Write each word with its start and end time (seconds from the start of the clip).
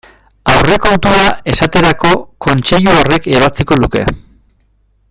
Aurrekontua, 0.53 1.27
esaterako, 1.53 2.15
Kontseilu 2.47 2.95
horrek 3.03 3.31
ebatziko 3.35 3.79
luke. 3.85 4.05